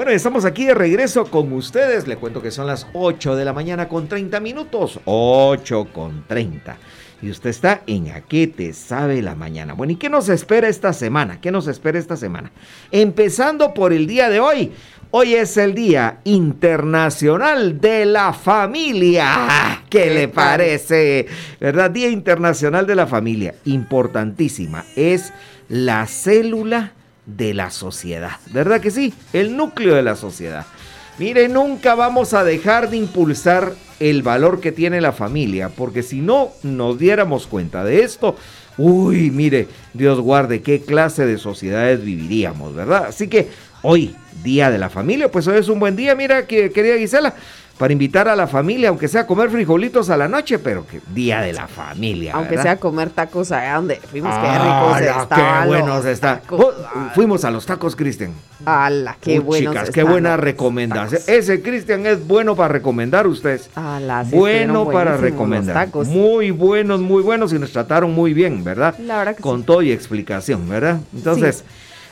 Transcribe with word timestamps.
Bueno, 0.00 0.12
estamos 0.12 0.46
aquí 0.46 0.64
de 0.64 0.72
regreso 0.72 1.26
con 1.26 1.52
ustedes. 1.52 2.08
Le 2.08 2.16
cuento 2.16 2.40
que 2.40 2.50
son 2.50 2.66
las 2.66 2.86
8 2.94 3.36
de 3.36 3.44
la 3.44 3.52
mañana 3.52 3.86
con 3.86 4.08
30 4.08 4.40
minutos. 4.40 4.98
8 5.04 5.88
con 5.92 6.24
30. 6.26 6.78
Y 7.20 7.28
usted 7.28 7.50
está 7.50 7.82
en 7.86 8.10
A 8.10 8.22
qué 8.22 8.46
te 8.46 8.72
sabe 8.72 9.20
la 9.20 9.34
mañana. 9.34 9.74
Bueno, 9.74 9.92
¿y 9.92 9.96
qué 9.96 10.08
nos 10.08 10.30
espera 10.30 10.68
esta 10.68 10.94
semana? 10.94 11.38
¿Qué 11.42 11.50
nos 11.50 11.66
espera 11.66 11.98
esta 11.98 12.16
semana? 12.16 12.50
Empezando 12.90 13.74
por 13.74 13.92
el 13.92 14.06
día 14.06 14.30
de 14.30 14.40
hoy. 14.40 14.72
Hoy 15.10 15.34
es 15.34 15.58
el 15.58 15.74
Día 15.74 16.20
Internacional 16.24 17.78
de 17.78 18.06
la 18.06 18.32
Familia. 18.32 19.82
¿Qué, 19.90 20.14
le 20.14 20.28
parece? 20.28 21.26
¿Verdad? 21.60 21.90
Día 21.90 22.08
Internacional 22.08 22.86
de 22.86 22.94
la 22.94 23.06
Familia. 23.06 23.54
Importantísima. 23.66 24.82
Es 24.96 25.34
la 25.68 26.06
célula 26.06 26.94
de 27.26 27.54
la 27.54 27.70
sociedad. 27.70 28.38
¿Verdad 28.52 28.80
que 28.80 28.90
sí? 28.90 29.14
El 29.32 29.56
núcleo 29.56 29.94
de 29.94 30.02
la 30.02 30.16
sociedad. 30.16 30.66
Mire, 31.18 31.48
nunca 31.48 31.94
vamos 31.94 32.32
a 32.32 32.44
dejar 32.44 32.88
de 32.88 32.96
impulsar 32.96 33.74
el 33.98 34.22
valor 34.22 34.60
que 34.60 34.72
tiene 34.72 35.02
la 35.02 35.12
familia, 35.12 35.68
porque 35.68 36.02
si 36.02 36.20
no 36.20 36.50
nos 36.62 36.98
diéramos 36.98 37.46
cuenta 37.46 37.84
de 37.84 38.02
esto, 38.02 38.36
uy, 38.78 39.30
mire, 39.30 39.68
Dios 39.92 40.18
guarde 40.20 40.62
qué 40.62 40.80
clase 40.80 41.26
de 41.26 41.36
sociedades 41.36 42.02
viviríamos, 42.02 42.74
¿verdad? 42.74 43.06
Así 43.08 43.28
que 43.28 43.48
hoy, 43.82 44.16
Día 44.42 44.70
de 44.70 44.78
la 44.78 44.88
Familia, 44.88 45.30
pues 45.30 45.46
hoy 45.46 45.58
es 45.58 45.68
un 45.68 45.78
buen 45.78 45.96
día, 45.96 46.14
mira, 46.14 46.46
que, 46.46 46.70
querida 46.70 46.96
Gisela, 46.96 47.34
para 47.80 47.94
invitar 47.94 48.28
a 48.28 48.36
la 48.36 48.46
familia, 48.46 48.90
aunque 48.90 49.08
sea 49.08 49.22
a 49.22 49.26
comer 49.26 49.48
frijolitos 49.48 50.10
a 50.10 50.16
la 50.18 50.28
noche, 50.28 50.58
pero 50.58 50.86
que 50.86 51.00
día 51.14 51.40
de 51.40 51.54
la 51.54 51.66
familia. 51.66 52.34
Aunque 52.34 52.58
sea 52.58 52.72
a 52.72 52.76
comer 52.76 53.08
tacos 53.08 53.52
allá 53.52 53.76
donde 53.76 53.96
fuimos, 53.96 54.34
qué 54.34 54.52
ricos 54.52 55.00
estaban. 55.00 55.62
Qué 55.62 55.68
buenos 55.68 56.04
están. 56.04 56.42
Fuimos 57.14 57.42
a 57.46 57.50
los 57.50 57.64
tacos, 57.64 57.96
Cristian. 57.96 58.34
¡Hala, 58.66 59.16
qué 59.18 59.38
buenos 59.38 59.72
Chicas, 59.72 59.90
qué 59.92 60.02
buena 60.02 60.36
recomendación. 60.36 61.22
Ese 61.26 61.62
Cristian 61.62 62.04
es 62.04 62.28
bueno 62.28 62.54
para 62.54 62.68
recomendar 62.68 63.26
ustedes. 63.26 63.70
¡Hala, 63.74 64.26
Bueno 64.30 64.90
para 64.90 65.16
recomendar. 65.16 65.88
Muy 66.04 66.50
buenos, 66.50 67.00
muy 67.00 67.22
buenos 67.22 67.50
y 67.54 67.58
nos 67.58 67.72
trataron 67.72 68.12
muy 68.12 68.34
bien, 68.34 68.62
¿verdad? 68.62 68.94
La 68.98 69.16
verdad 69.20 69.36
que 69.36 69.42
Con 69.42 69.64
todo 69.64 69.80
y 69.80 69.90
explicación, 69.90 70.68
¿verdad? 70.68 71.00
Entonces... 71.14 71.64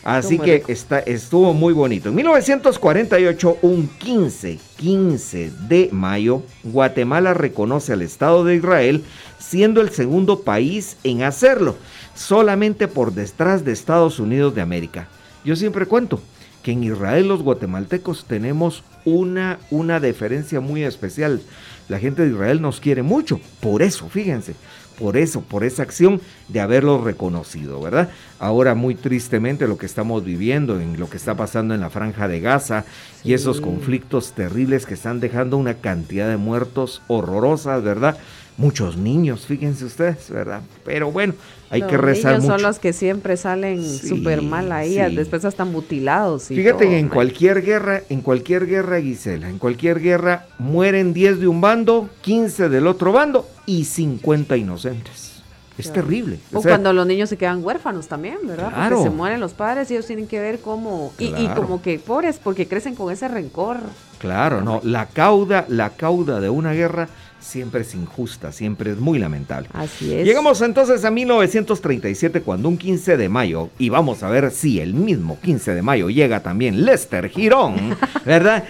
Así 0.05 0.39
que 0.39 0.63
está, 0.69 1.01
estuvo 1.01 1.53
muy 1.53 1.73
bonito. 1.73 2.09
En 2.09 2.15
1948, 2.15 3.59
un 3.63 3.89
15, 3.89 4.59
15 4.77 5.53
de 5.69 5.89
mayo, 5.93 6.43
Guatemala 6.63 7.35
reconoce 7.35 7.93
al 7.93 8.03
Estado 8.03 8.45
de 8.45 8.57
Israel, 8.57 9.05
siendo 9.39 9.81
el 9.81 9.91
segundo 9.91 10.41
país 10.41 10.97
en 11.05 11.23
hacerlo, 11.23 11.77
solamente 12.15 12.89
por 12.89 13.13
detrás 13.13 13.65
de 13.65 13.73
Estados 13.73 14.19
Unidos 14.19 14.55
de 14.55 14.61
América. 14.61 15.09
Yo 15.45 15.57
siempre 15.57 15.87
cuento 15.87 16.21
que 16.63 16.73
en 16.73 16.85
Israel 16.85 17.29
los 17.29 17.43
guatemaltecos 17.43 18.25
tenemos 18.27 18.83
una, 19.05 19.59
una 19.71 20.01
deferencia 20.01 20.61
muy 20.61 20.85
especial. 20.85 21.41
La 21.89 21.99
gente 21.99 22.23
de 22.23 22.31
Israel 22.33 22.61
nos 22.61 22.81
quiere 22.81 23.03
mucho, 23.03 23.41
por 23.61 23.83
eso, 23.83 24.09
fíjense, 24.09 24.55
por 24.99 25.17
eso, 25.17 25.43
por 25.43 25.65
esa 25.65 25.83
acción 25.83 26.21
de 26.49 26.61
haberlo 26.61 27.03
reconocido, 27.03 27.81
¿verdad? 27.81 28.11
Ahora 28.39 28.75
muy 28.75 28.95
tristemente 28.95 29.69
lo 29.69 29.79
que 29.79 29.87
estamos 29.87 30.25
viviendo, 30.25 30.81
en 30.81 30.99
lo 30.99 31.09
que 31.09 31.17
está 31.17 31.37
pasando 31.37 31.75
en 31.75 31.81
la 31.81 31.91
franja 31.91 32.29
de 32.29 32.41
Gaza 32.41 32.85
y 33.25 33.33
esos 33.33 33.61
conflictos 33.61 34.33
terribles 34.33 34.87
que 34.87 34.95
están 34.95 35.21
dejando 35.21 35.57
una 35.57 35.75
cantidad 35.75 36.29
de 36.29 36.37
muertos 36.37 37.03
horrorosas, 37.09 37.83
¿verdad? 37.83 38.19
Muchos 38.59 38.97
niños, 38.97 39.47
fíjense 39.47 39.85
ustedes, 39.85 40.29
¿verdad? 40.31 40.63
Pero 40.85 41.13
bueno, 41.13 41.33
hay 41.71 41.81
que 41.83 41.97
rezar 41.97 42.33
niños 42.33 42.43
mucho. 42.43 42.55
son 42.55 42.63
los 42.63 42.79
que 42.81 42.93
siempre 42.93 43.37
salen 43.37 43.89
súper 43.89 44.43
mal 44.43 44.73
ahí, 44.73 44.97
después 45.15 45.45
están 45.45 45.71
mutilados. 45.71 46.51
Y 46.51 46.57
Fíjate 46.57 46.99
en 46.99 47.09
cualquier 47.09 47.63
guerra, 47.63 48.03
en 48.09 48.21
cualquier 48.21 48.67
guerra, 48.67 49.01
Gisela, 49.01 49.49
en 49.49 49.59
cualquier 49.59 50.01
guerra 50.01 50.49
mueren 50.59 51.13
10 51.15 51.39
de 51.39 51.47
un 51.47 51.61
bando, 51.61 52.11
15 52.23 52.69
del 52.69 52.89
otro 52.89 53.13
bando 53.13 53.49
y 53.65 53.85
50 53.85 54.57
inocentes. 54.57 55.38
Es 55.79 55.93
terrible. 55.93 56.41
O, 56.53 56.61
cuando 56.61 56.93
los 56.93 57.07
niños 57.07 57.29
se 57.29 57.37
quedan 57.37 57.65
huérfanos 57.65 58.09
también, 58.09 58.39
¿verdad? 58.45 58.73
Porque 58.91 59.05
se 59.05 59.11
mueren 59.11 59.41
los 59.41 59.53
padres 59.53 59.91
y 59.91 59.95
ellos 59.95 60.07
tienen 60.07 60.27
que 60.27 60.41
ver 60.41 60.61
cómo... 60.61 61.13
Y, 61.19 61.27
y, 61.27 61.49
como 61.57 61.81
que 61.81 61.99
pobres 61.99 62.41
porque 62.43 62.67
crecen 62.67 62.95
con 62.95 63.13
ese 63.13 63.29
rencor. 63.29 63.79
Claro, 64.19 64.61
no. 64.61 64.81
La 64.83 65.07
cauda, 65.07 65.65
la 65.69 65.91
cauda 65.91 66.41
de 66.41 66.51
una 66.51 66.73
guerra 66.73 67.09
siempre 67.41 67.83
es 67.83 67.95
injusta, 67.95 68.53
siempre 68.53 68.93
es 68.93 68.99
muy 68.99 69.19
lamentable. 69.19 69.69
Así 69.73 70.13
es. 70.13 70.27
Llegamos 70.27 70.61
entonces 70.61 71.05
a 71.05 71.11
1937 71.11 72.43
cuando 72.43 72.69
un 72.69 72.77
15 72.77 73.17
de 73.17 73.29
mayo, 73.29 73.71
y 73.79 73.89
vamos 73.89 74.23
a 74.23 74.29
ver 74.29 74.51
si 74.51 74.81
el 74.81 74.95
mismo 74.95 75.39
15 75.41 75.75
de 75.75 75.83
mayo 75.83 76.11
llega 76.11 76.43
también 76.43 76.85
Lester 76.85 77.29
Girón, 77.29 77.97
¿verdad? 78.25 78.65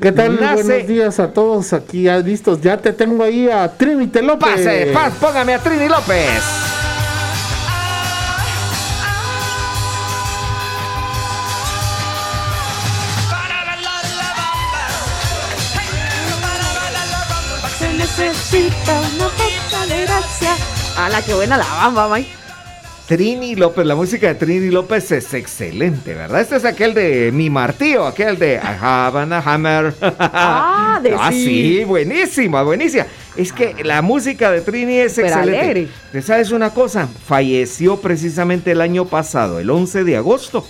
¿Qué 0.00 0.12
tal? 0.12 0.36
Buenos 0.36 0.86
días 0.86 1.18
a 1.20 1.32
todos 1.32 1.72
aquí 1.72 2.02
ya 2.02 2.18
listos. 2.18 2.60
Ya 2.60 2.76
te 2.76 2.92
tengo 2.92 3.24
ahí 3.24 3.48
a 3.48 3.68
Trini 3.68 4.06
López. 4.06 4.50
Pase, 4.50 4.90
paz, 4.92 5.14
póngame 5.20 5.54
a 5.54 5.58
Trini 5.58 5.88
López. 5.88 6.42
necesita 17.96 19.00
una 19.14 19.28
poca 19.28 19.86
de 19.88 20.02
gracia. 20.02 20.56
¡Hala, 20.96 21.22
qué 21.22 21.34
buena 21.34 21.56
la 21.56 21.64
bamba, 21.64 22.08
Mike! 22.08 22.45
Trini 23.06 23.54
López, 23.54 23.86
la 23.86 23.94
música 23.94 24.26
de 24.26 24.34
Trini 24.34 24.68
López 24.68 25.12
es 25.12 25.32
excelente, 25.32 26.12
¿verdad? 26.12 26.40
Este 26.40 26.56
es 26.56 26.64
aquel 26.64 26.92
de 26.92 27.30
Mi 27.32 27.50
Martillo, 27.50 28.04
aquel 28.04 28.36
de 28.36 28.54
I 28.54 28.76
have 28.80 29.32
a 29.32 29.38
hammer. 29.38 29.94
Ah, 30.02 30.98
de 31.00 31.14
ah, 31.18 31.30
sí. 31.30 31.84
buenísima, 31.86 32.64
buenísima. 32.64 33.06
Es 33.36 33.52
que 33.52 33.84
la 33.84 34.02
música 34.02 34.50
de 34.50 34.60
Trini 34.60 34.96
es 34.96 35.18
excelente. 35.18 35.88
¿Te 36.10 36.20
sabes 36.20 36.50
una 36.50 36.70
cosa? 36.70 37.06
Falleció 37.06 38.00
precisamente 38.00 38.72
el 38.72 38.80
año 38.80 39.04
pasado, 39.04 39.60
el 39.60 39.70
11 39.70 40.02
de 40.02 40.16
agosto 40.16 40.66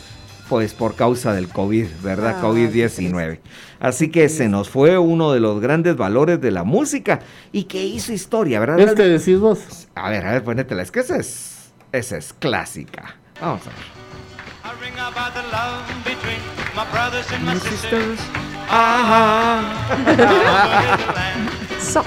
pues 0.51 0.75
por 0.75 0.95
causa 0.95 1.33
del 1.33 1.49
COVID, 1.49 1.87
¿verdad? 2.05 2.37
Ah, 2.39 2.43
COVID-19. 2.43 3.39
Así 3.81 4.11
que 4.11 4.29
se 4.29 4.49
nos 4.49 4.69
fue 4.69 4.97
uno 4.97 5.33
de 5.33 5.41
los 5.41 5.61
grandes 5.61 5.97
valores 5.97 6.41
de 6.41 6.51
la 6.51 6.63
música 6.63 7.21
y 7.51 7.65
que 7.65 7.85
hizo 7.85 8.13
historia, 8.13 8.61
¿verdad? 8.61 8.79
Este 8.79 9.09
decís 9.09 9.41
vos. 9.41 9.89
A 9.95 10.11
ver, 10.11 10.25
a 10.25 10.33
ver, 10.33 10.45
ponétela, 10.45 10.83
es 10.83 10.93
que 10.93 11.01
esa 11.01 11.17
es, 11.17 11.56
esa 11.93 12.17
es 12.17 12.33
clásica. 12.33 13.17
Vamos 13.41 13.63
a 13.63 13.71
ver. 13.71 13.97
Ajá. 18.69 19.63
so. 21.81 22.05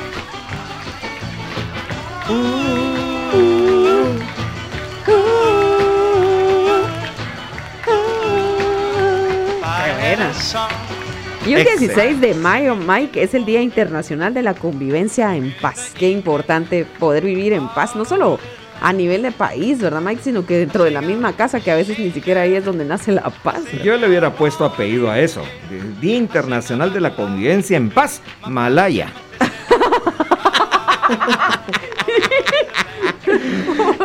Y 11.46 11.56
un 11.56 11.64
16 11.64 12.22
de 12.22 12.34
mayo, 12.36 12.76
Mike, 12.76 13.24
es 13.24 13.34
el 13.34 13.46
Día 13.46 13.62
Internacional 13.62 14.34
de 14.34 14.44
la 14.44 14.54
Convivencia 14.54 15.36
en 15.36 15.56
Paz. 15.60 15.94
Qué 15.98 16.12
importante 16.12 16.86
poder 16.86 17.24
vivir 17.24 17.54
en 17.54 17.68
paz, 17.70 17.96
no 17.96 18.06
solo 18.06 18.40
a 18.82 18.94
nivel 18.94 19.22
de 19.22 19.32
país, 19.32 19.80
¿verdad, 19.80 20.02
Mike? 20.02 20.22
Sino 20.24 20.46
que 20.46 20.58
dentro 20.60 20.84
de 20.84 20.92
la 20.92 21.02
misma 21.02 21.34
casa, 21.34 21.60
que 21.60 21.72
a 21.72 21.76
veces 21.76 22.00
ni 22.00 22.12
siquiera 22.12 22.42
ahí 22.42 22.56
es 22.56 22.66
donde 22.66 22.86
nace 22.86 23.12
la 23.12 23.30
paz. 23.30 23.64
Yo 23.84 23.98
le 23.98 24.08
hubiera 24.08 24.34
puesto 24.34 24.66
apellido 24.66 25.10
a 25.10 25.20
eso. 25.20 25.44
Día 26.02 26.16
Internacional 26.18 26.94
de 26.94 27.02
la 27.02 27.16
Convivencia 27.16 27.78
en 27.78 27.90
Paz, 27.90 28.22
Malaya. 28.48 29.12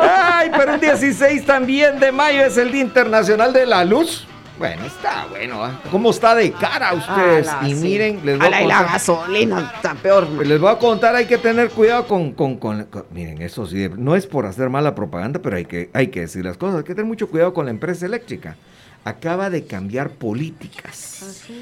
Ay, 0.01 0.51
pero 0.57 0.75
el 0.75 0.81
16 0.81 1.45
también 1.47 1.99
de 1.99 2.13
mayo 2.13 2.45
es 2.45 2.57
el 2.59 2.71
Día 2.73 2.83
Internacional 2.83 3.53
de 3.53 3.67
la 3.67 3.85
Luz. 3.85 4.27
Bueno, 4.59 4.85
está 4.85 5.27
bueno. 5.27 5.65
¿ah? 5.65 5.81
¿Cómo 5.91 6.11
está 6.11 6.35
de 6.35 6.53
cara 6.53 6.95
ustedes? 6.95 7.49
y 7.67 7.75
miren, 7.75 8.21
les 8.25 8.39
voy 8.39 8.47
a, 8.47 8.51
contar. 8.51 8.67
la 8.67 8.83
gasolina 8.85 9.73
está 9.75 9.95
peor. 9.95 10.29
Les 10.47 10.61
voy 10.61 10.71
a 10.71 10.79
contar, 10.79 11.17
hay 11.17 11.27
que 11.27 11.39
tener 11.39 11.71
cuidado 11.71 12.07
con, 12.07 12.33
con, 12.33 12.57
con, 12.57 12.87
miren, 13.11 13.43
eso 13.43 13.67
sí, 13.67 13.89
no 13.97 14.15
es 14.15 14.27
por 14.27 14.47
hacer 14.47 14.71
mala 14.71 14.95
propaganda, 14.95 15.41
pero 15.43 15.57
hay 15.57 15.65
que, 15.65 15.91
hay 15.93 16.09
que 16.09 16.21
decir 16.21 16.45
las 16.45 16.57
cosas. 16.57 16.79
Hay 16.79 16.85
que 16.85 16.95
tener 16.95 17.07
mucho 17.07 17.29
cuidado 17.29 17.53
con 17.53 17.65
la 17.65 17.73
empresa 17.73 18.07
eléctrica. 18.07 18.57
Acaba 19.05 19.51
de 19.51 19.65
cambiar 19.67 20.11
políticas. 20.11 21.47
¿Ah, 21.51 21.53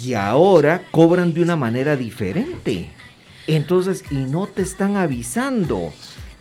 y 0.00 0.14
ahora 0.14 0.82
cobran 0.90 1.32
de 1.34 1.42
una 1.42 1.56
manera 1.56 1.96
diferente. 1.96 2.90
Entonces, 3.46 4.04
y 4.10 4.16
no 4.16 4.46
te 4.46 4.62
están 4.62 4.96
avisando. 4.96 5.92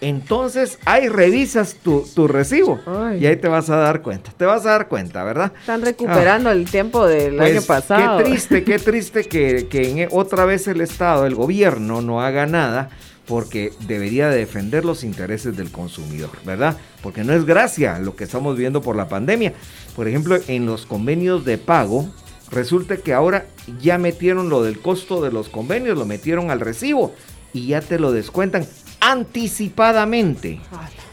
Entonces, 0.01 0.79
ahí 0.85 1.07
revisas 1.07 1.75
tu, 1.75 2.27
recibo 2.27 2.79
y 3.19 3.25
ahí 3.27 3.37
te 3.37 3.47
vas 3.47 3.69
a 3.69 3.77
dar 3.77 4.01
cuenta. 4.01 4.31
Te 4.35 4.45
vas 4.45 4.65
a 4.65 4.71
dar 4.71 4.87
cuenta, 4.87 5.23
¿verdad? 5.23 5.51
Están 5.59 5.83
recuperando 5.83 6.49
el 6.49 6.65
tiempo 6.65 7.05
del 7.05 7.37
pues, 7.37 7.51
año 7.51 7.61
pasado. 7.61 8.17
Qué 8.17 8.23
triste, 8.23 8.63
qué 8.63 8.79
triste 8.79 9.23
que, 9.25 9.67
que 9.69 10.07
otra 10.11 10.45
vez 10.45 10.67
el 10.67 10.81
Estado, 10.81 11.27
el 11.27 11.35
gobierno, 11.35 12.01
no 12.01 12.21
haga 12.21 12.47
nada 12.47 12.89
porque 13.27 13.71
debería 13.87 14.29
defender 14.29 14.83
los 14.83 15.03
intereses 15.03 15.55
del 15.55 15.71
consumidor, 15.71 16.31
¿verdad? 16.43 16.77
Porque 17.03 17.23
no 17.23 17.33
es 17.33 17.45
gracia 17.45 17.99
lo 17.99 18.15
que 18.15 18.23
estamos 18.23 18.57
viendo 18.57 18.81
por 18.81 18.95
la 18.95 19.07
pandemia. 19.07 19.53
Por 19.95 20.07
ejemplo, 20.07 20.37
en 20.47 20.65
los 20.65 20.85
convenios 20.87 21.45
de 21.45 21.57
pago, 21.57 22.09
resulta 22.49 22.97
que 22.97 23.13
ahora 23.13 23.45
ya 23.79 23.97
metieron 23.97 24.49
lo 24.49 24.63
del 24.63 24.79
costo 24.79 25.21
de 25.21 25.31
los 25.31 25.47
convenios, 25.47 25.97
lo 25.97 26.05
metieron 26.05 26.49
al 26.49 26.59
recibo 26.59 27.13
y 27.53 27.67
ya 27.67 27.81
te 27.81 27.99
lo 27.99 28.11
descuentan 28.11 28.65
anticipadamente. 29.01 30.61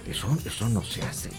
Eso, 0.09 0.29
eso 0.45 0.69
no 0.69 0.85
se 0.85 1.03
hace. 1.03 1.31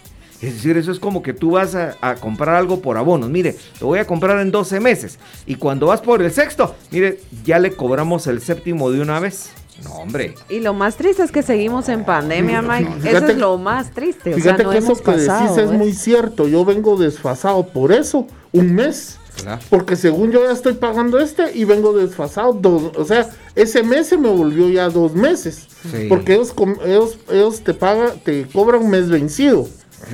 Es 0.42 0.54
decir, 0.54 0.78
eso 0.78 0.92
es 0.92 1.00
como 1.00 1.22
que 1.22 1.34
tú 1.34 1.51
vas 1.51 1.75
a, 1.75 1.96
a, 2.01 2.16
comprar 2.16 2.56
algo 2.56 2.81
por 2.81 2.98
abonos. 2.98 3.30
Mire, 3.30 3.57
lo 3.81 3.88
voy 3.88 4.00
a 4.00 4.06
comprar 4.06 4.40
en 4.40 4.51
12 4.51 4.80
meses. 4.80 5.19
Y 5.46 5.56
cuando 5.56 5.88
vas 5.88 6.01
por 6.01 6.22
el 6.22 6.31
sexto, 6.31 6.75
mire, 6.92 7.19
ya 7.44 7.60
le 7.60 7.74
cobramos 7.74 8.28
el 8.28 8.42
séptimo 8.42 8.90
de 8.90 9.01
una 9.01 9.19
vez. 9.19 9.51
No, 9.84 9.92
hombre. 9.92 10.36
Y 10.50 10.60
lo 10.60 10.74
más 10.74 10.96
triste 10.96 11.24
es 11.24 11.31
que 11.31 11.44
seguimos 11.44 11.90
en 11.90 12.04
pandemia, 12.04 12.62
Mike. 12.62 12.92
Fíjate, 13.00 13.18
eso 13.18 13.28
es 13.28 13.38
lo 13.38 13.57
más 13.57 13.92
triste. 13.92 14.34
Fíjate 14.34 14.66
o 14.66 14.66
sea, 14.66 14.66
no 14.66 14.72
que 14.72 14.78
eso 14.78 14.96
que 14.96 15.04
pasado, 15.04 15.56
decís 15.56 15.57
es 15.57 15.72
muy 15.72 15.94
cierto. 15.94 16.48
Yo 16.48 16.66
vengo 16.66 16.98
desfasado 16.98 17.68
por 17.68 17.92
eso, 17.92 18.28
un 18.51 18.75
mes. 18.75 19.18
Claro. 19.37 19.61
Porque 19.69 19.95
según 19.95 20.31
yo 20.31 20.43
ya 20.43 20.51
estoy 20.51 20.73
pagando 20.73 21.19
este 21.19 21.55
y 21.55 21.63
vengo 21.63 21.93
desfasado. 21.93 22.53
Dos, 22.53 22.91
o 22.95 23.05
sea, 23.05 23.29
ese 23.55 23.83
mes 23.83 24.07
se 24.07 24.17
me 24.17 24.29
volvió 24.29 24.69
ya 24.69 24.89
dos 24.89 25.13
meses. 25.13 25.67
Sí. 25.89 26.07
Porque 26.09 26.33
ellos, 26.33 26.53
ellos, 26.85 27.17
ellos 27.29 27.63
te 27.63 27.73
pagan, 27.73 28.19
te 28.23 28.47
cobran 28.47 28.83
un 28.83 28.89
mes 28.89 29.09
vencido. 29.09 29.67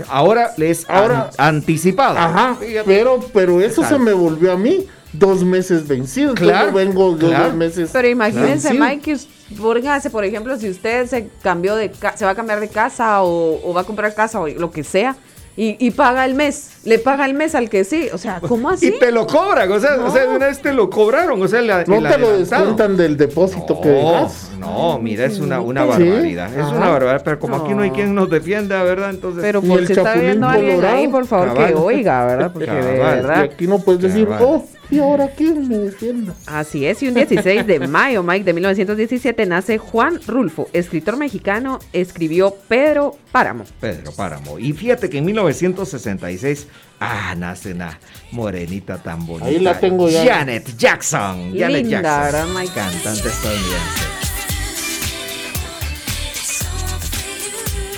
Ahora 0.07 0.51
les 0.57 0.89
ahora 0.89 1.29
an 1.37 1.55
anticipado. 1.55 2.17
Ajá, 2.17 2.57
pero, 2.85 3.19
pero 3.33 3.61
eso 3.61 3.83
se 3.83 3.97
me 3.97 4.13
volvió 4.13 4.51
a 4.51 4.57
mí 4.57 4.87
dos 5.13 5.43
meses 5.43 5.87
vencidos. 5.87 6.35
Claro, 6.35 6.73
vengo 6.73 7.15
claro. 7.17 7.45
dos 7.45 7.53
meses. 7.53 7.89
Pero 7.93 8.07
imagínense, 8.07 8.69
vencido. 8.69 8.85
Mike, 8.85 9.01
que 9.01 9.55
póngase, 9.55 10.09
por 10.09 10.25
ejemplo, 10.25 10.57
si 10.57 10.69
usted 10.69 11.07
se 11.07 11.29
cambió 11.41 11.75
de 11.75 11.91
se 12.15 12.25
va 12.25 12.31
a 12.31 12.35
cambiar 12.35 12.59
de 12.59 12.67
casa 12.67 13.21
o, 13.23 13.61
o 13.63 13.73
va 13.73 13.81
a 13.81 13.83
comprar 13.83 14.13
casa 14.13 14.39
o 14.39 14.47
lo 14.47 14.71
que 14.71 14.83
sea. 14.83 15.15
Y, 15.57 15.77
y, 15.79 15.91
paga 15.91 16.25
el 16.25 16.35
mes, 16.35 16.71
le 16.83 16.99
paga 16.99 17.25
el 17.25 17.33
mes 17.33 17.55
al 17.55 17.69
que 17.69 17.85
sí, 17.85 18.09
o 18.11 18.17
sea, 18.17 18.41
¿cómo 18.41 18.69
así? 18.69 18.87
Y 18.87 18.99
te 18.99 19.09
lo 19.09 19.25
cobran, 19.25 19.71
o 19.71 19.79
sea, 19.79 19.95
no. 19.95 20.07
o 20.07 20.11
sea 20.11 20.27
una 20.27 20.47
vez 20.47 20.61
te 20.61 20.73
lo 20.73 20.89
cobraron, 20.89 21.41
o 21.41 21.47
sea, 21.47 21.61
la, 21.61 21.85
no 21.85 22.01
te 22.01 22.17
lo 22.17 22.37
descuentan 22.37 22.97
del 22.97 23.15
depósito 23.15 23.75
no, 23.75 23.81
que 23.81 23.87
dejas. 23.87 24.51
No, 24.59 24.99
mira, 24.99 25.23
es 25.23 25.39
una, 25.39 25.61
una 25.61 25.85
barbaridad, 25.85 26.49
¿Sí? 26.49 26.55
es 26.59 26.65
Ajá. 26.65 26.75
una 26.75 26.89
barbaridad, 26.89 27.21
pero 27.23 27.39
como 27.39 27.55
aquí 27.55 27.73
no 27.73 27.83
hay 27.83 27.91
quien 27.91 28.13
nos 28.13 28.29
defienda, 28.29 28.83
¿verdad? 28.83 29.11
Entonces, 29.11 29.41
pero 29.41 29.61
por 29.61 29.87
si 29.87 29.93
está 29.93 30.15
viendo 30.15 30.45
alguien 30.45 30.83
ahí, 30.83 31.07
por 31.07 31.25
favor, 31.25 31.53
cabal. 31.53 31.67
que 31.67 31.73
oiga, 31.75 32.25
¿verdad? 32.25 32.51
Porque 32.51 32.65
cabal. 32.65 32.83
de 32.83 32.91
verdad. 32.91 33.43
Y 33.43 33.53
aquí 33.53 33.67
no 33.67 33.79
puedes 33.79 34.01
decir, 34.01 34.27
cabal. 34.27 34.43
oh, 34.43 34.65
¿Y 34.91 34.99
ahora 34.99 35.29
quién 35.29 35.67
me 35.67 35.77
defienda? 35.77 36.35
Así 36.45 36.85
es, 36.85 37.01
y 37.01 37.07
un 37.07 37.15
16 37.15 37.65
de 37.65 37.79
mayo, 37.87 38.21
Mike, 38.23 38.43
de 38.43 38.53
1917, 38.53 39.45
nace 39.45 39.77
Juan 39.77 40.19
Rulfo, 40.27 40.69
escritor 40.73 41.17
mexicano, 41.17 41.79
escribió 41.91 42.55
Pedro 42.67 43.17
Páramo. 43.31 43.63
Pedro 43.79 44.11
Páramo. 44.11 44.59
Y 44.59 44.73
fíjate 44.73 45.09
que 45.09 45.17
en 45.17 45.25
1966, 45.25 46.67
ah, 46.99 47.33
nace 47.35 47.73
una 47.73 47.99
morenita 48.31 49.01
tan 49.01 49.25
bonita. 49.25 49.47
Ahí 49.47 49.59
la 49.59 49.79
tengo 49.79 50.07
ya. 50.07 50.23
Janet 50.23 50.77
Jackson. 50.77 51.51
Linda, 51.51 51.67
Janet 51.67 51.87
Jackson. 51.87 52.21
¿verdad, 52.21 52.47
Mike? 52.53 52.73
Cantante 52.73 53.27
estadounidense. 53.27 54.15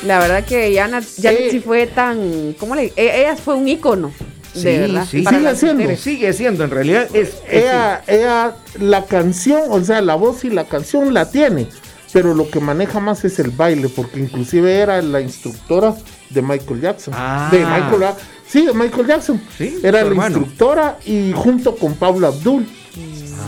La 0.06 0.20
verdad 0.20 0.46
que 0.46 0.74
Janet, 0.74 1.04
Janet 1.22 1.42
eh, 1.42 1.52
sí 1.52 1.60
fue 1.60 1.86
tan, 1.88 2.54
¿cómo 2.58 2.76
le? 2.76 2.94
Ella 2.96 3.36
fue 3.36 3.56
un 3.56 3.68
ícono. 3.68 4.14
Sí, 4.58 4.68
de 4.68 4.80
verdad, 4.80 5.08
sí, 5.10 5.24
sigue 5.26 5.56
siendo, 5.56 5.96
sigue 5.96 6.34
siendo, 6.34 6.64
en 6.64 6.70
realidad 6.70 7.08
es, 7.14 7.30
es 7.30 7.64
ella, 7.64 8.04
ella, 8.08 8.56
la 8.80 9.06
canción, 9.06 9.62
o 9.70 9.84
sea, 9.84 10.02
la 10.02 10.16
voz 10.16 10.44
y 10.44 10.50
la 10.50 10.66
canción 10.66 11.14
la 11.14 11.30
tiene, 11.30 11.68
pero 12.14 12.34
lo 12.34 12.50
que 12.50 12.60
maneja 12.60 13.00
más 13.00 13.24
es 13.26 13.40
el 13.40 13.52
baile, 13.52 13.90
porque 13.90 14.20
inclusive 14.20 14.74
era 14.78 15.02
la 15.02 15.22
instructora 15.22 15.96
de 16.30 16.42
Michael 16.42 16.82
Jackson, 16.82 17.14
ah. 17.18 17.50
de 17.52 17.60
Michael, 17.60 18.14
sí, 18.48 18.66
de 18.66 18.74
Michael 18.74 19.08
Jackson, 19.08 19.42
¿Sí? 19.58 19.80
era 19.84 20.02
la 20.02 20.08
hermano. 20.08 20.38
instructora 20.38 20.98
y 21.06 21.32
junto 21.34 21.76
con 21.76 21.96
Pablo 21.96 22.28
Abdul, 22.28 22.68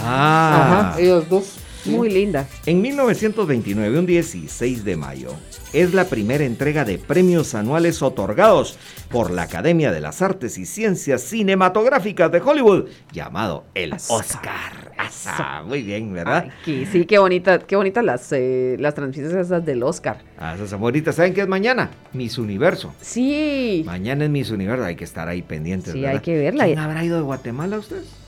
ah. 0.03 0.91
ajá, 0.91 0.99
ellas 0.99 1.29
dos. 1.29 1.58
Sí. 1.89 1.95
Muy 1.95 2.09
linda. 2.09 2.47
En 2.65 2.81
1929, 2.81 3.99
un 3.99 4.05
16 4.05 4.83
de 4.83 4.95
mayo, 4.97 5.33
es 5.73 5.93
la 5.93 6.05
primera 6.05 6.43
entrega 6.43 6.85
de 6.85 6.97
premios 6.97 7.55
anuales 7.55 8.01
otorgados 8.01 8.77
por 9.09 9.31
la 9.31 9.43
Academia 9.43 9.91
de 9.91 10.01
las 10.01 10.21
Artes 10.21 10.57
y 10.57 10.65
Ciencias 10.65 11.21
Cinematográficas 11.21 12.31
de 12.31 12.41
Hollywood, 12.41 12.85
llamado 13.11 13.65
el 13.75 13.93
Oscar. 13.93 14.93
Oscar. 14.97 15.63
Muy 15.65 15.83
bien, 15.83 16.13
¿verdad? 16.13 16.49
Sí, 16.65 17.05
qué 17.07 17.17
bonita, 17.19 17.59
qué 17.59 17.75
bonitas 17.75 18.03
las, 18.03 18.31
eh, 18.31 18.75
las 18.79 18.93
transmisiones 18.95 19.45
esas 19.45 19.65
del 19.65 19.83
Oscar. 19.83 20.19
Ah, 20.37 20.55
esas 20.55 20.69
son 20.69 20.81
bonitas. 20.81 21.15
¿Saben 21.15 21.33
qué 21.33 21.41
es 21.41 21.47
mañana? 21.47 21.89
Miss 22.13 22.37
Universo. 22.37 22.93
Sí. 23.01 23.83
Mañana 23.85 24.25
es 24.25 24.29
Miss 24.29 24.51
Universo, 24.51 24.85
hay 24.85 24.95
que 24.95 25.03
estar 25.03 25.27
ahí 25.27 25.41
pendientes. 25.41 25.93
Sí, 25.93 26.01
¿verdad? 26.01 26.15
hay 26.15 26.21
que 26.21 26.37
verla. 26.37 26.65
¿Quién 26.65 26.79
habrá 26.79 27.03
ido 27.03 27.17
de 27.17 27.23
Guatemala 27.23 27.77
ustedes? 27.77 28.18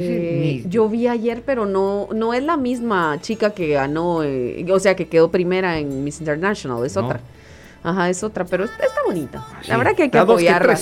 Eh, 0.00 0.64
yo 0.68 0.88
vi 0.88 1.06
ayer, 1.08 1.42
pero 1.44 1.66
no, 1.66 2.08
no 2.14 2.34
es 2.34 2.42
la 2.42 2.56
misma 2.56 3.18
chica 3.20 3.50
que 3.50 3.68
ganó, 3.68 4.22
eh, 4.22 4.64
o 4.70 4.78
sea, 4.78 4.94
que 4.96 5.08
quedó 5.08 5.30
primera 5.30 5.78
en 5.78 6.04
Miss 6.04 6.20
International, 6.20 6.84
es 6.84 6.96
No. 6.96 7.06
otra. 7.06 7.20
Ajá, 7.82 8.10
es 8.10 8.22
otra, 8.24 8.44
pero 8.44 8.64
está 8.64 8.84
bonita. 9.06 9.44
Sí. 9.62 9.68
La 9.70 9.76
verdad 9.76 9.94
que 9.94 10.02
hay 10.04 10.10
que 10.10 10.18
apoyarla. 10.18 10.76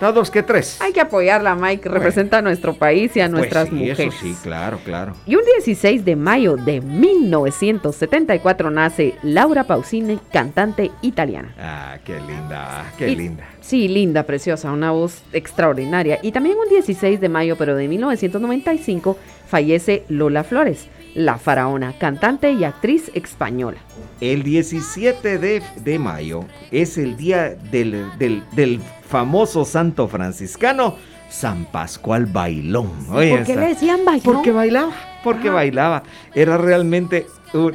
Da 0.00 0.12
dos 0.12 0.30
que 0.30 0.42
tres. 0.42 0.78
Hay 0.80 0.92
que 0.92 1.00
apoyarla, 1.00 1.54
Mike, 1.54 1.88
representa 1.88 2.38
a 2.38 2.42
nuestro 2.42 2.74
país 2.74 3.16
y 3.16 3.20
a 3.20 3.24
Pues 3.28 3.32
nuestras 3.38 3.68
sí, 3.68 3.74
mujeres. 3.74 3.98
Eso 4.00 4.16
sí, 4.20 4.36
claro, 4.42 4.78
claro. 4.84 5.14
Y 5.26 5.36
un 5.36 5.42
16 5.44 6.04
de 6.04 6.16
mayo 6.16 6.56
de 6.56 6.80
1974 6.80 8.70
nace 8.70 9.14
Laura 9.22 9.64
Pausini, 9.64 10.18
cantante 10.32 10.90
italiana. 11.02 11.54
Ah, 11.58 11.96
qué 12.04 12.20
linda, 12.20 12.92
qué 12.98 13.08
Y- 13.10 13.16
linda. 13.16 13.44
Sí, 13.60 13.88
linda, 13.88 14.24
preciosa, 14.24 14.70
una 14.72 14.90
voz 14.90 15.22
extraordinaria. 15.32 16.18
Y 16.22 16.32
también 16.32 16.56
un 16.62 16.68
16 16.68 17.20
de 17.20 17.28
mayo, 17.28 17.56
pero 17.56 17.74
de 17.76 17.88
1995, 17.88 19.16
fallece 19.48 20.04
Lola 20.08 20.44
Flores, 20.44 20.86
la 21.14 21.38
faraona, 21.38 21.92
cantante 21.98 22.52
y 22.52 22.64
actriz 22.64 23.10
española. 23.14 23.78
El 24.20 24.42
17 24.42 25.38
de, 25.38 25.62
de 25.76 25.98
mayo 25.98 26.44
es 26.70 26.98
el 26.98 27.16
día 27.16 27.50
del, 27.50 28.10
del- 28.18 28.42
del 28.52 28.80
famoso 29.08 29.64
santo 29.64 30.08
franciscano 30.08 30.96
San 31.30 31.64
Pascual 31.66 32.26
Bailón. 32.26 32.90
Oye, 33.10 33.30
¿Por 33.30 33.44
qué 33.44 33.52
esa- 33.52 33.60
le 33.60 33.68
decían 33.68 34.04
bailón? 34.04 34.22
Porque 34.34 34.50
bailaba, 34.52 34.92
porque 35.22 35.50
bailaba. 35.50 36.02
Era 36.34 36.58
realmente 36.58 37.26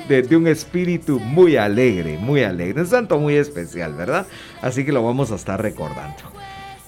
de, 0.07 0.21
de 0.23 0.35
un 0.37 0.47
espíritu 0.47 1.19
muy 1.19 1.55
alegre, 1.55 2.17
muy 2.17 2.43
alegre. 2.43 2.81
Un 2.81 2.87
santo 2.87 3.19
muy 3.19 3.35
especial, 3.35 3.93
¿verdad? 3.93 4.27
Así 4.61 4.83
que 4.85 4.91
lo 4.91 5.03
vamos 5.03 5.31
a 5.31 5.35
estar 5.35 5.61
recordando. 5.61 6.23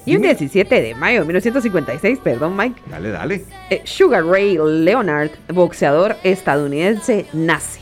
Y 0.05 0.15
un 0.15 0.21
Dime. 0.23 0.33
17 0.33 0.81
de 0.81 0.95
mayo 0.95 1.19
de 1.19 1.25
1956, 1.27 2.19
perdón 2.23 2.57
Mike, 2.57 2.81
Dale, 2.87 3.09
dale. 3.11 3.45
eh, 3.69 3.81
Sugar 3.85 4.25
Ray 4.25 4.57
Leonard, 4.59 5.29
boxeador 5.53 6.15
estadounidense, 6.23 7.27
nace. 7.33 7.79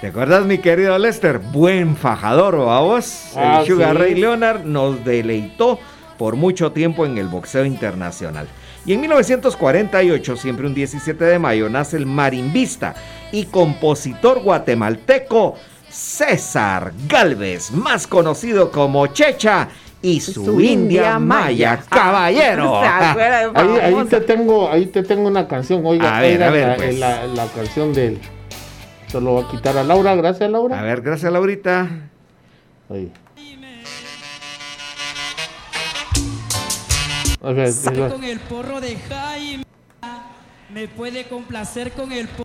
¿Te 0.00 0.06
acuerdas, 0.08 0.44
mi 0.44 0.58
querido 0.58 0.96
Lester? 0.98 1.38
Buen 1.38 1.96
fajador, 1.96 2.56
vamos. 2.58 3.32
Ah, 3.34 3.60
el 3.62 3.66
Sugar 3.66 3.96
sí. 3.96 3.98
Ray 3.98 4.14
Leonard 4.14 4.64
nos 4.64 5.04
deleitó 5.04 5.80
por 6.16 6.36
mucho 6.36 6.70
tiempo 6.70 7.04
en 7.04 7.18
el 7.18 7.26
boxeo 7.26 7.64
internacional. 7.64 8.46
Y 8.86 8.92
en 8.92 9.00
1948, 9.00 10.36
siempre 10.36 10.66
un 10.66 10.74
17 10.74 11.24
de 11.24 11.38
mayo, 11.40 11.68
nace 11.68 11.96
el 11.96 12.06
marimbista 12.06 12.94
y 13.32 13.46
compositor 13.46 14.40
guatemalteco 14.40 15.56
César 15.90 16.92
Galvez, 17.08 17.72
más 17.72 18.06
conocido 18.06 18.70
como 18.70 19.08
Checha 19.08 19.68
y 20.00 20.20
su, 20.20 20.32
Su 20.32 20.60
India 20.60 20.72
India 20.72 21.18
Maya, 21.18 21.70
Maya. 21.76 21.82
caballero. 21.88 22.80
Ahí, 23.54 24.04
te 24.08 24.20
tengo, 24.20 24.70
ahí 24.70 24.86
te 24.86 25.02
tengo 25.02 25.26
una 25.26 25.48
canción, 25.48 25.84
oiga, 25.84 26.18
A 26.18 26.20
ver, 26.20 26.42
a 26.42 26.50
ver, 26.50 26.68
la, 26.68 26.76
pues. 26.76 26.98
la- 26.98 27.26
la 27.26 27.46
canción 27.46 27.92
del, 27.92 28.18
se 29.08 29.20
lo 29.20 29.34
va 29.34 29.42
a 29.48 29.50
quitar 29.50 29.76
a 29.76 29.82
Laura, 29.84 30.14
gracias 30.14 30.48
Laura. 30.50 30.78
A 30.78 30.82
ver, 30.82 31.00
gracias 31.00 31.32
Laurita. 31.32 31.88
Ahí. 32.90 33.10
O 37.40 37.54
sea, 37.54 37.64
es 37.64 37.84
la- 37.96 38.08
con 38.08 38.24
el 38.24 38.38
porro 38.40 38.80
de 38.80 38.96
Jaime. 38.96 39.64
Me 40.72 40.86
puede 40.88 41.24
complacer 41.28 41.92
con 41.92 42.12
el 42.12 42.28
porro. 42.28 42.44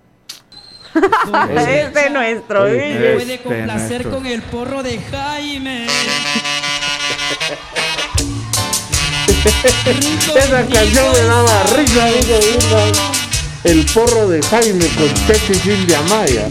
Es 1.58 1.94
de 1.94 2.10
nuestro, 2.12 2.68
¿eh? 2.68 2.96
Me 3.00 3.14
puede 3.16 3.34
Este 3.36 3.40
complacer 3.44 4.02
nuestro. 4.06 4.12
con 4.12 4.26
el 4.28 4.42
porro 4.44 4.84
de 4.84 5.00
Jaime. 5.00 5.88
Esa 10.36 10.66
canción 10.68 11.12
me 11.12 11.22
daba 11.22 11.64
risa, 11.76 12.06
digo, 12.08 12.40
el 13.64 13.86
porro 13.94 14.28
de 14.28 14.42
Jaime 14.42 14.86
con 14.88 15.08
y 15.08 15.54
Silvia 15.56 16.02
Maya. 16.10 16.50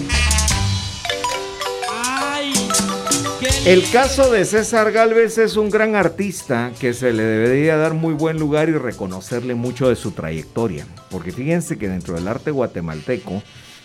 El 3.65 3.89
caso 3.91 4.31
de 4.31 4.45
César 4.45 4.91
Galvez 4.91 5.39
es 5.39 5.57
un 5.57 5.71
gran 5.71 5.95
artista 5.95 6.73
que 6.81 6.93
se 6.93 7.13
le 7.13 7.23
debería 7.23 7.77
dar 7.77 7.95
muy 7.95 8.13
buen 8.13 8.39
lugar 8.39 8.69
y 8.69 8.73
reconocerle 8.73 9.55
mucho 9.55 9.89
de 9.89 9.95
su 9.95 10.11
trayectoria. 10.11 10.85
Porque 11.11 11.31
fíjense 11.31 11.79
que 11.79 11.89
dentro 11.89 12.15
del 12.15 12.27
arte 12.27 12.51
guatemalteco 12.51 13.43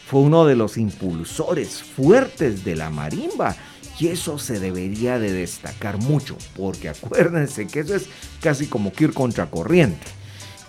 fue 0.08 0.22
uno 0.22 0.46
de 0.46 0.56
los 0.56 0.78
impulsores 0.78 1.84
fuertes 1.84 2.64
de 2.64 2.76
la 2.76 2.90
marimba. 2.90 3.56
Y 4.00 4.08
eso 4.10 4.38
se 4.38 4.60
debería 4.60 5.18
de 5.18 5.34
destacar 5.34 5.98
mucho, 5.98 6.38
porque 6.56 6.90
acuérdense 6.90 7.66
que 7.68 7.80
eso 7.80 7.96
es 7.96 8.08
casi 8.42 8.68
como 8.68 8.92
que 8.94 9.06
ir 9.06 9.14
contracorriente. 9.14 10.06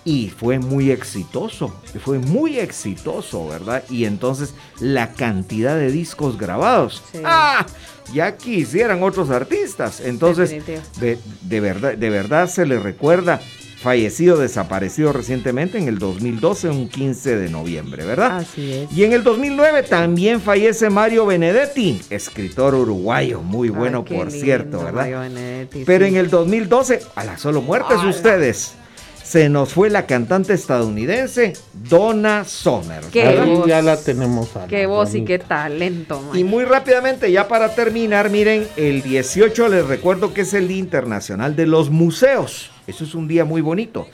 y 0.05 0.31
fue 0.31 0.59
muy 0.59 0.91
exitoso, 0.91 1.83
fue 2.03 2.19
muy 2.19 2.59
exitoso, 2.59 3.47
¿verdad? 3.47 3.85
Y 3.91 4.07
entonces 4.07 4.55
la 4.81 5.13
cantidad 5.13 5.77
de 5.77 5.91
discos 5.91 6.39
grabados, 6.39 7.03
¡ah! 7.25 7.67
Ya 8.15 8.39
quisieran 8.39 9.03
otros 9.03 9.29
artistas. 9.29 10.01
Entonces, 10.01 10.65
de, 10.99 11.19
de, 11.43 11.61
verdad, 11.61 11.95
de 11.95 12.09
verdad 12.09 12.49
se 12.49 12.65
le 12.65 12.79
recuerda 12.79 13.39
fallecido, 13.81 14.37
desaparecido 14.37 15.13
recientemente 15.13 15.79
en 15.79 15.89
el 15.89 15.99
2012, 15.99 16.69
un 16.69 16.89
15 16.89 17.37
de 17.37 17.49
noviembre, 17.49 18.05
¿verdad? 18.05 18.39
Así 18.39 18.73
es. 18.73 18.93
Y 18.93 19.05
en 19.05 19.13
el 19.13 19.23
2009 19.23 19.85
también 19.85 20.41
fallece 20.41 20.91
Mario 20.91 21.27
Benedetti, 21.27 22.01
escritor 22.11 22.75
uruguayo, 22.75 23.41
muy 23.41 23.69
bueno 23.69 24.05
por 24.05 24.31
cierto, 24.31 24.79
¿verdad? 24.79 25.03
Mario 25.03 25.21
Benedetti, 25.21 25.85
Pero 25.85 26.07
en 26.07 26.17
el 26.17 26.29
2012, 26.29 27.01
a 27.15 27.25
la 27.25 27.39
solo 27.39 27.63
muertes 27.63 28.03
ustedes 28.03 28.75
se 29.23 29.51
nos 29.51 29.75
fue 29.75 29.91
la 29.91 30.07
cantante 30.07 30.55
estadounidense 30.55 31.53
Donna 31.75 32.45
Summer. 32.47 33.03
Qué 33.13 33.39
voz, 33.45 33.67
ya 33.67 33.83
la 33.83 33.99
tenemos. 33.99 34.49
qué 34.71 34.87
voz 34.87 35.15
y 35.15 35.23
qué 35.23 35.39
talento. 35.39 36.31
Y 36.33 36.45
muy 36.45 36.65
rápidamente, 36.65 37.31
ya 37.31 37.47
para 37.47 37.75
terminar, 37.75 38.31
miren, 38.31 38.67
el 38.77 39.03
18 39.03 39.69
les 39.69 39.87
recuerdo 39.87 40.33
que 40.33 40.41
es 40.41 40.55
el 40.55 40.67
Día 40.67 40.79
Internacional 40.79 41.57
de 41.57 41.67
los 41.67 41.91
Museos. 41.91 42.71
Eso 42.89 43.05
es 43.05 43.15
un 43.15 43.29
día 43.29 43.45
muy 43.45 43.61
bonito. 43.61 44.09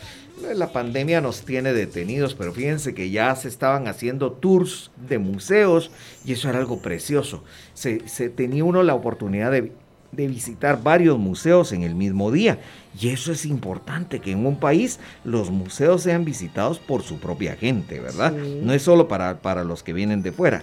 La 0.55 0.73
pandemia 0.73 1.21
nos 1.21 1.43
tiene 1.43 1.73
detenidos, 1.73 2.35
pero 2.35 2.53
fíjense 2.53 2.93
que 2.93 3.09
ya 3.09 3.35
se 3.37 3.49
estaban 3.49 3.89
haciendo 3.89 4.33
tours 4.33 4.91
de 5.09 5.19
museos 5.19 5.91
y 6.25 6.33
eso 6.33 6.51
era 6.51 6.59
algo 6.59 6.83
precioso. 6.83 7.45
Se, 7.73 8.07
se 8.09 8.29
tenía 8.29 8.65
uno 8.65 8.83
la 8.83 8.95
oportunidad 8.95 9.53
de 9.53 9.73
de 10.15 10.29
visitar 10.29 10.83
varios 10.83 11.19
museos 11.19 11.73
en 11.73 11.83
el 11.83 11.95
mismo 11.95 12.31
día. 12.31 12.59
Y 12.99 13.09
eso 13.09 13.33
es 13.33 13.45
importante, 13.45 14.21
que 14.21 14.33
en 14.33 14.47
un 14.47 14.57
país 14.57 15.01
los 15.25 15.51
museos 15.51 16.03
sean 16.03 16.25
visitados 16.25 16.79
por 16.79 17.03
su 17.03 17.19
propia 17.19 17.57
gente, 17.57 18.01
¿verdad? 18.01 18.33
No 18.33 18.73
es 18.73 18.83
solo 18.83 19.09
para, 19.09 19.43
para 19.43 19.65
los 19.65 19.83
que 19.83 19.93
vienen 19.93 20.23
de 20.23 20.33
fuera. 20.33 20.63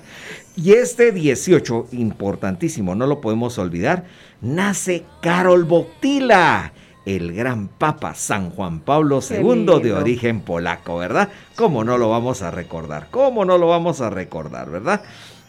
Y 0.55 0.71
este 0.71 1.11
18, 1.11 1.87
importantísimo, 1.91 2.95
no 2.95 3.05
lo 3.05 3.19
podemos 3.19 3.57
olvidar, 3.57 4.05
nace 4.41 5.03
Carol 5.21 5.65
Botila 5.65 6.73
el 7.05 7.33
gran 7.33 7.67
Papa 7.67 8.13
San 8.13 8.51
Juan 8.51 8.79
Pablo 8.81 9.19
II 9.27 9.81
de 9.81 9.93
origen 9.93 10.41
polaco, 10.41 10.97
¿verdad? 10.97 11.29
¿Cómo 11.55 11.83
no 11.83 11.97
lo 11.97 12.09
vamos 12.09 12.41
a 12.41 12.51
recordar? 12.51 13.07
¿Cómo 13.11 13.45
no 13.45 13.57
lo 13.57 13.67
vamos 13.67 14.01
a 14.01 14.09
recordar, 14.09 14.69
verdad? 14.69 15.01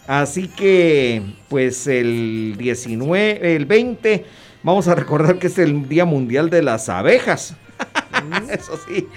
Así 0.07 0.49
que, 0.49 1.23
pues 1.49 1.87
el 1.87 2.57
19, 2.59 3.55
el 3.55 3.67
20, 3.67 4.25
vamos 4.63 4.89
a 4.89 4.95
recordar 4.95 5.39
que 5.39 5.47
es 5.47 5.59
el 5.59 5.89
Día 5.89 6.05
Mundial 6.05 6.51
de 6.51 6.63
las 6.63 6.89
Abejas. 6.89 7.57
Eso 8.51 8.79
sí, 8.87 9.09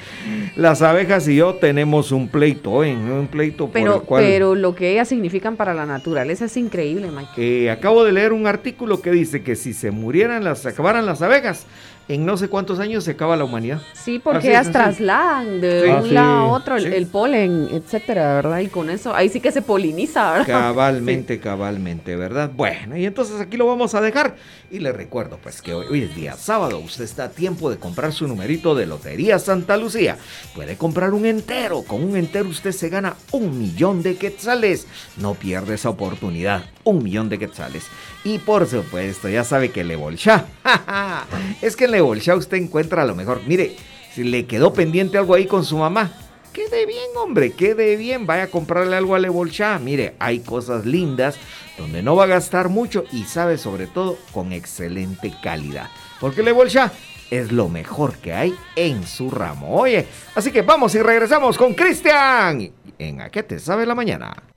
las 0.56 0.82
abejas 0.82 1.27
y 1.27 1.36
yo 1.36 1.56
tenemos 1.56 2.12
un 2.12 2.27
pleito, 2.27 2.84
¿eh? 2.84 2.96
un 2.96 3.27
pleito 3.27 3.70
pero, 3.72 3.94
por 3.94 4.01
el 4.01 4.08
cual... 4.08 4.24
Pero 4.24 4.56
lo 4.56 4.75
que 4.75 4.92
ellas 4.92 5.08
significan 5.08 5.56
para 5.56 5.74
la 5.74 5.86
naturaleza 5.86 6.46
es 6.46 6.58
increíble, 6.58 7.10
Mike. 7.12 7.70
acabo 7.70 8.04
de 8.04 8.12
leer 8.12 8.34
un 8.34 8.48
artículo 8.48 9.01
que 9.01 9.12
dice 9.12 9.44
que 9.44 9.56
si 9.56 9.74
se 9.74 9.92
murieran 9.92 10.44
las, 10.44 10.60
se 10.60 10.70
acabaran 10.70 11.06
las 11.06 11.22
abejas, 11.22 11.65
en 12.08 12.26
no 12.26 12.38
sé 12.38 12.50
cuántos 12.50 12.80
años 12.80 13.04
se 13.04 13.12
acaba 13.12 13.36
la 13.36 13.44
humanidad. 13.44 13.82
Sí, 13.94 14.20
porque 14.20 14.50
ellas 14.50 14.72
trasladan 14.72 15.60
de 15.62 15.92
un 16.02 16.14
lado 16.14 16.36
a 16.36 16.48
otro 16.48 16.78
el, 16.78 17.08
polen, 17.08 17.70
etcétera, 17.72 18.36
¿verdad? 18.36 18.60
Y 18.60 18.68
con 18.68 18.90
eso, 18.90 19.16
ahí 19.16 19.30
sí 19.30 19.40
que 19.40 19.52
se 19.52 19.62
poliniza, 19.62 20.34
¿verdad? 20.34 20.46
Cabalmente, 20.46 21.40
cabalmente, 21.40 22.16
¿verdad? 22.16 22.52
Bueno, 22.54 22.96
y 22.98 23.06
entonces 23.06 23.42
aquí 23.42 23.58
lo 23.58 23.66
vamos 23.66 23.96
a 23.96 24.02
dejar. 24.02 24.36
Y 24.70 24.80
le 24.80 24.92
recuerdo, 24.92 25.40
pues, 25.42 25.62
que 25.62 25.74
hoy, 25.74 25.86
hoy, 25.90 26.02
es 26.04 26.16
día 26.16 26.34
sábado. 26.34 26.80
Usted 26.80 27.04
está 27.04 27.26
a 27.26 27.30
tiempo 27.30 27.70
de 27.70 27.78
comprar 27.78 28.14
su 28.14 28.28
numerito 28.28 28.76
de 28.76 28.86
Lotería 28.86 29.40
Santa 29.40 29.78
Lucía. 29.78 30.18
Puede 30.54 30.78
comprar 30.78 31.14
un 31.14 31.26
entero. 31.26 31.84
Con 31.84 32.04
un 32.04 32.18
entero 32.18 32.50
usted 32.50 32.72
se 32.72 32.90
gana 32.90 33.16
un 33.32 33.58
millón 33.58 34.04
de 34.04 34.16
quetzales. 34.16 34.88
No 35.18 35.34
pierde 35.34 35.76
esa 35.76 35.90
oportunidad. 35.90 36.66
Un 36.86 37.04
millón 37.04 37.30
de 37.30 37.38
quetzales. 37.38 37.88
Y 38.24 38.39
por 38.39 38.68
supuesto, 38.68 39.27
ya 39.27 39.44
sabe 39.44 39.72
que 39.72 39.84
Le 39.84 39.96
Bolsha. 39.96 40.46
es 41.62 41.75
que 41.75 41.86
en 41.86 41.92
Le 41.92 42.01
Bolsha 42.01 42.36
usted 42.36 42.58
encuentra 42.58 43.06
lo 43.06 43.15
mejor. 43.15 43.42
Mire, 43.46 43.75
si 44.13 44.24
le 44.24 44.46
quedó 44.46 44.72
pendiente 44.72 45.18
algo 45.18 45.34
ahí 45.34 45.46
con 45.46 45.65
su 45.65 45.77
mamá, 45.77 46.13
quede 46.54 46.86
bien, 46.86 47.10
hombre, 47.18 47.51
quede 47.51 47.98
bien. 47.98 48.25
Vaya 48.25 48.44
a 48.44 48.48
comprarle 48.48 48.96
algo 48.96 49.15
a 49.15 49.20
Le. 49.20 49.30
Mire, 49.82 50.15
hay 50.20 50.39
cosas 50.39 50.86
lindas 50.86 51.36
donde 51.77 52.01
no 52.01 52.15
va 52.15 52.24
a 52.24 52.27
gastar 52.27 52.70
mucho 52.70 53.04
y 53.12 53.24
sabe 53.24 53.58
sobre 53.58 53.88
todo 53.88 54.18
con 54.32 54.54
excelente 54.54 55.34
calidad. 55.44 55.89
Porque 56.22 56.44
Le 56.44 56.51
Bolsha 56.51 56.92
es 57.32 57.51
lo 57.51 57.68
mejor 57.68 58.15
que 58.18 58.34
hay 58.34 58.56
en 58.75 59.06
su 59.06 59.30
ramo. 59.30 59.75
Oye, 59.75 60.06
así 60.36 60.51
que 60.51 60.62
vamos 60.62 60.96
y 60.96 61.01
regresamos 61.01 61.58
con 61.58 61.74
Cristian 61.74 62.72
en 62.98 63.22
A 63.22 63.30
qué 63.30 63.44
te 63.44 63.60
sabe 63.60 63.86
la 63.86 63.96
mañana. 63.96 64.36